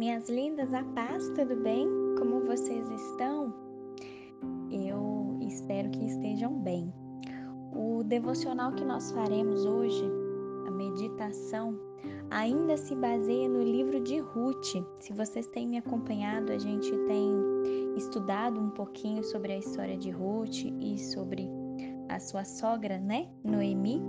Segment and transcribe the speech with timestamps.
[0.00, 1.86] Minhas lindas, a paz, tudo bem?
[2.16, 3.52] Como vocês estão?
[4.70, 6.90] Eu espero que estejam bem.
[7.76, 10.02] O devocional que nós faremos hoje,
[10.66, 11.78] a meditação,
[12.30, 14.82] ainda se baseia no livro de Ruth.
[15.00, 17.34] Se vocês têm me acompanhado, a gente tem
[17.94, 21.46] estudado um pouquinho sobre a história de Ruth e sobre
[22.08, 24.00] a sua sogra, né, Noemi.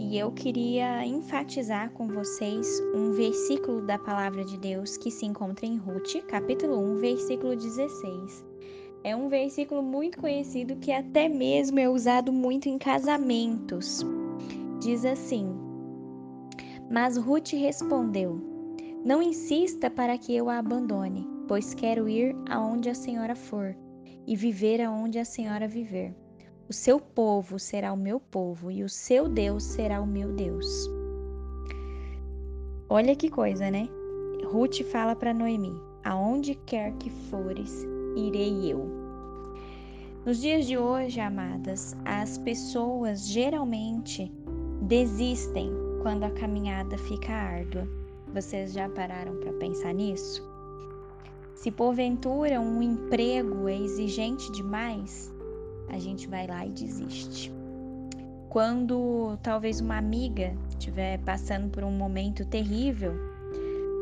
[0.00, 5.66] E eu queria enfatizar com vocês um versículo da palavra de Deus que se encontra
[5.66, 8.46] em Ruth, capítulo 1, versículo 16.
[9.02, 14.06] É um versículo muito conhecido que até mesmo é usado muito em casamentos.
[14.80, 15.48] Diz assim:
[16.88, 18.40] Mas Ruth respondeu:
[19.04, 23.76] Não insista para que eu a abandone, pois quero ir aonde a senhora for
[24.24, 26.14] e viver aonde a senhora viver.
[26.68, 30.66] O seu povo será o meu povo e o seu Deus será o meu Deus.
[32.90, 33.88] Olha que coisa, né?
[34.44, 35.72] Ruth fala para Noemi:
[36.04, 38.86] Aonde quer que fores, irei eu.
[40.26, 44.30] Nos dias de hoje, amadas, as pessoas geralmente
[44.82, 47.88] desistem quando a caminhada fica árdua.
[48.34, 50.46] Vocês já pararam para pensar nisso?
[51.54, 55.32] Se porventura um emprego é exigente demais,
[55.88, 57.52] a gente vai lá e desiste.
[58.48, 63.12] Quando talvez uma amiga estiver passando por um momento terrível,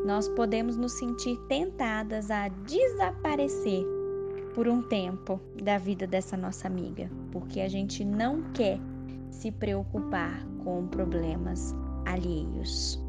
[0.06, 3.84] nós podemos nos sentir tentadas a desaparecer
[4.54, 8.78] por um tempo da vida dessa nossa amiga, porque a gente não quer
[9.30, 11.74] se preocupar com problemas
[12.06, 13.04] alheios.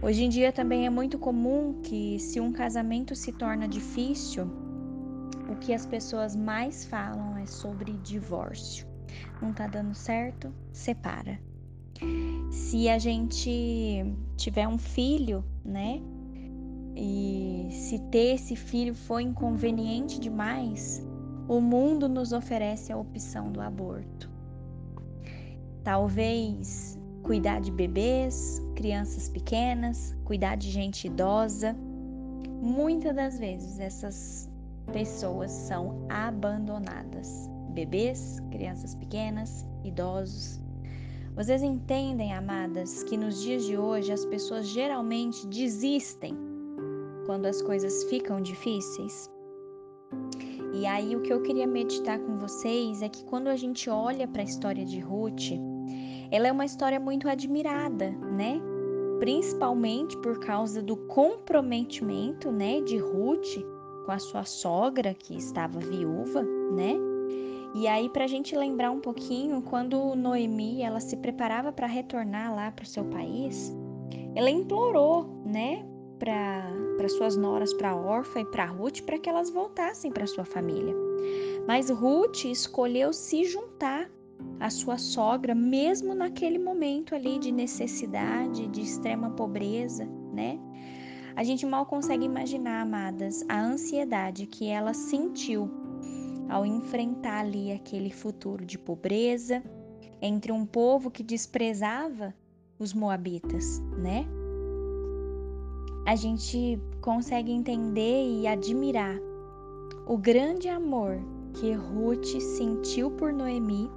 [0.00, 4.50] Hoje em dia também é muito comum que, se um casamento se torna difícil,
[5.52, 8.86] o que as pessoas mais falam é sobre divórcio.
[9.40, 10.52] Não tá dando certo?
[10.72, 11.38] Separa.
[12.50, 14.04] Se a gente
[14.36, 16.00] tiver um filho, né?
[16.96, 21.02] E se ter esse filho for inconveniente demais,
[21.48, 24.30] o mundo nos oferece a opção do aborto.
[25.84, 31.76] Talvez cuidar de bebês, crianças pequenas, cuidar de gente idosa.
[32.60, 34.51] Muitas das vezes essas
[34.92, 40.60] pessoas são abandonadas: bebês, crianças pequenas, idosos.
[41.34, 46.36] Vocês entendem, amadas, que nos dias de hoje as pessoas geralmente desistem
[47.24, 49.30] quando as coisas ficam difíceis?
[50.74, 54.26] E aí, o que eu queria meditar com vocês é que quando a gente olha
[54.28, 55.52] para a história de Ruth,
[56.30, 58.60] ela é uma história muito admirada, né?
[59.18, 63.58] Principalmente por causa do comprometimento, né, de Ruth
[64.04, 66.94] com a sua sogra, que estava viúva, né?
[67.74, 72.54] E aí, para a gente lembrar um pouquinho, quando Noemi ela se preparava para retornar
[72.54, 73.74] lá para o seu país,
[74.34, 75.84] ela implorou, né,
[76.18, 80.94] para suas noras, para Orfa e para Ruth, para que elas voltassem para sua família.
[81.66, 84.10] Mas Ruth escolheu se juntar
[84.60, 90.58] à sua sogra, mesmo naquele momento ali de necessidade, de extrema pobreza, né?
[91.34, 95.70] A gente mal consegue imaginar, amadas, a ansiedade que ela sentiu
[96.48, 99.62] ao enfrentar ali aquele futuro de pobreza
[100.20, 102.34] entre um povo que desprezava
[102.78, 104.26] os moabitas, né?
[106.06, 109.16] A gente consegue entender e admirar
[110.06, 111.18] o grande amor
[111.54, 113.88] que Ruth sentiu por Noemi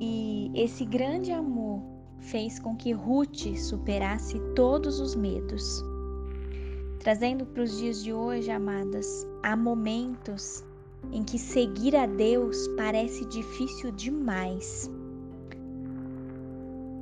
[0.00, 1.80] e esse grande amor
[2.18, 5.93] fez com que Ruth superasse todos os medos.
[7.04, 10.64] Trazendo para os dias de hoje, amadas, há momentos
[11.12, 14.90] em que seguir a Deus parece difícil demais.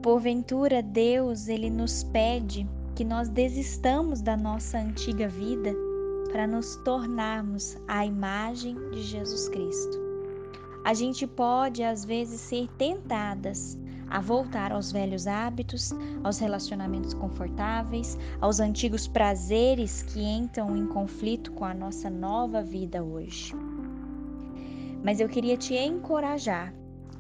[0.02, 5.72] Porventura, Deus, ele nos pede que nós desistamos da nossa antiga vida
[6.32, 10.00] para nos tornarmos a imagem de Jesus Cristo.
[10.84, 13.78] A gente pode às vezes ser tentadas
[14.12, 15.91] a voltar aos velhos hábitos,
[16.23, 23.03] aos relacionamentos confortáveis, aos antigos prazeres que entram em conflito com a nossa nova vida
[23.03, 23.55] hoje.
[25.03, 26.75] Mas eu queria te encorajar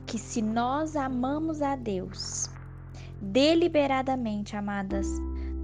[0.06, 2.50] que se nós amamos a Deus,
[3.22, 5.08] deliberadamente, amadas,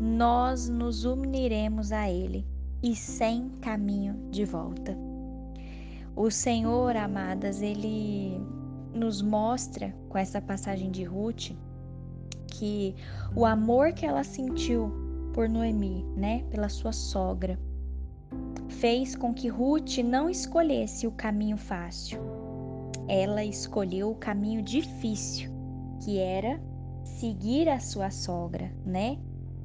[0.01, 2.47] nós nos uniremos a Ele
[2.83, 4.97] e sem caminho de volta.
[6.17, 8.41] O Senhor, amadas, Ele
[8.94, 11.52] nos mostra com essa passagem de Ruth
[12.46, 12.94] que
[13.37, 14.90] o amor que ela sentiu
[15.32, 17.58] por Noemi, né, pela sua sogra,
[18.69, 22.20] fez com que Ruth não escolhesse o caminho fácil.
[23.08, 25.50] Ela escolheu o caminho difícil,
[26.02, 26.61] que era
[27.05, 29.19] seguir a sua sogra, né?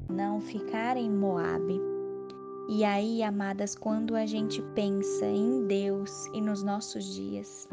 [0.09, 1.79] Não ficar em Moabe.
[2.69, 7.67] E aí, amadas, quando a gente pensa em Deus e nos nossos dias,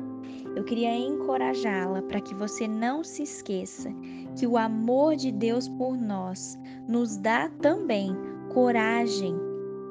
[0.56, 3.88] eu queria encorajá-la para que você não se esqueça
[4.36, 6.58] que o amor de Deus por nós
[6.88, 8.16] nos dá também
[8.52, 9.36] coragem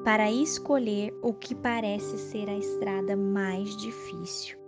[0.04, 4.58] para escolher o que parece ser a estrada mais difícil.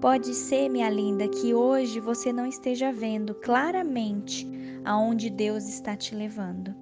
[0.00, 4.46] Pode ser, minha linda, que hoje você não esteja vendo claramente
[4.84, 6.74] aonde Deus está te levando,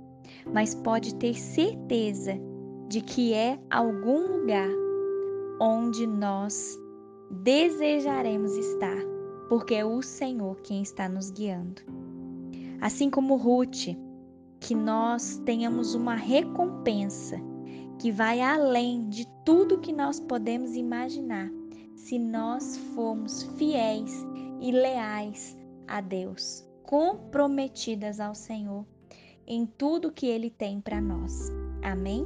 [0.52, 2.38] mas pode ter certeza
[2.88, 4.69] de que é algum lugar
[5.60, 6.78] onde nós
[7.31, 8.99] desejaremos estar,
[9.49, 11.82] porque é o Senhor quem está nos guiando.
[12.81, 13.96] Assim como Ruth,
[14.60, 17.37] que nós tenhamos uma recompensa
[17.98, 21.48] que vai além de tudo que nós podemos imaginar,
[21.94, 24.26] se nós formos fiéis
[24.60, 25.56] e leais
[25.87, 28.84] a Deus, comprometidas ao Senhor
[29.52, 31.52] em tudo que Ele tem para nós.
[31.82, 32.25] Amém?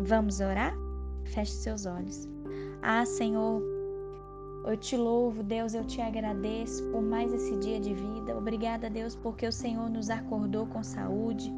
[0.00, 0.74] Vamos orar?
[1.24, 2.28] Feche seus olhos.
[2.82, 3.62] Ah, Senhor,
[4.66, 8.36] eu te louvo, Deus, eu te agradeço por mais esse dia de vida.
[8.36, 11.50] Obrigada, Deus, porque o Senhor nos acordou com saúde.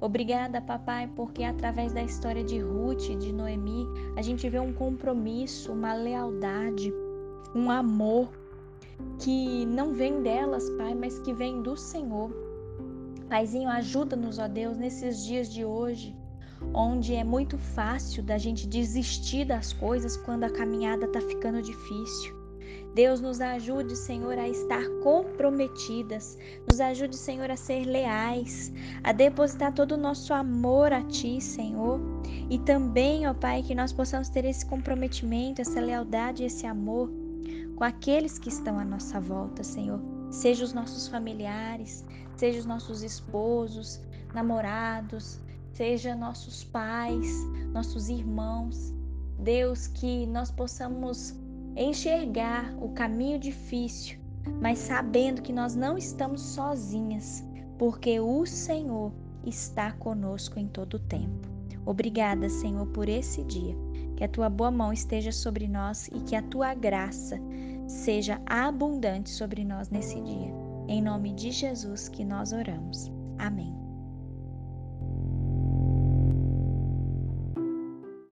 [0.00, 3.86] Obrigada, papai, porque através da história de Ruth e de Noemi,
[4.16, 6.92] a gente vê um compromisso, uma lealdade,
[7.54, 8.30] um amor
[9.18, 12.51] que não vem delas, pai, mas que vem do Senhor.
[13.32, 16.14] Paizinho, ajuda-nos, ó Deus, nesses dias de hoje
[16.74, 22.36] onde é muito fácil da gente desistir das coisas quando a caminhada está ficando difícil.
[22.94, 26.36] Deus nos ajude, Senhor, a estar comprometidas,
[26.70, 28.70] nos ajude, Senhor, a ser leais,
[29.02, 32.02] a depositar todo o nosso amor a Ti, Senhor,
[32.50, 37.10] e também, ó Pai, que nós possamos ter esse comprometimento, essa lealdade, esse amor
[37.76, 42.04] com aqueles que estão à nossa volta, Senhor, seja os nossos familiares,
[42.36, 44.00] seja os nossos esposos,
[44.34, 45.38] namorados,
[45.72, 47.30] seja nossos pais,
[47.72, 48.92] nossos irmãos.
[49.38, 51.34] Deus, que nós possamos
[51.76, 54.18] enxergar o caminho difícil,
[54.60, 57.44] mas sabendo que nós não estamos sozinhas,
[57.78, 59.12] porque o Senhor
[59.44, 61.48] está conosco em todo o tempo.
[61.84, 63.76] Obrigada, Senhor, por esse dia.
[64.16, 67.40] Que a tua boa mão esteja sobre nós e que a tua graça
[67.92, 70.52] seja abundante sobre nós nesse dia.
[70.88, 73.10] Em nome de Jesus que nós oramos.
[73.38, 73.81] Amém.